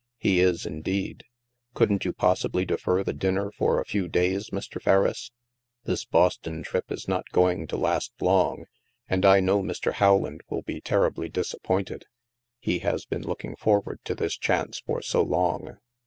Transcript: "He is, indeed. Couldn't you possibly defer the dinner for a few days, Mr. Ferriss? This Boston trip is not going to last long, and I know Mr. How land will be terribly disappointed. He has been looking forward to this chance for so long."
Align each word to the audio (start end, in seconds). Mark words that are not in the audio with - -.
"He 0.17 0.39
is, 0.39 0.65
indeed. 0.65 1.25
Couldn't 1.75 2.05
you 2.05 2.11
possibly 2.11 2.65
defer 2.65 3.03
the 3.03 3.13
dinner 3.13 3.51
for 3.51 3.79
a 3.79 3.85
few 3.85 4.07
days, 4.07 4.49
Mr. 4.49 4.81
Ferriss? 4.81 5.31
This 5.83 6.05
Boston 6.05 6.63
trip 6.63 6.91
is 6.91 7.07
not 7.07 7.29
going 7.29 7.67
to 7.67 7.77
last 7.77 8.11
long, 8.19 8.65
and 9.07 9.23
I 9.27 9.39
know 9.41 9.61
Mr. 9.61 9.93
How 9.93 10.15
land 10.15 10.41
will 10.49 10.63
be 10.63 10.81
terribly 10.81 11.29
disappointed. 11.29 12.05
He 12.57 12.79
has 12.79 13.05
been 13.05 13.21
looking 13.21 13.55
forward 13.55 13.99
to 14.05 14.15
this 14.15 14.35
chance 14.39 14.79
for 14.79 15.03
so 15.03 15.21
long." 15.21 15.77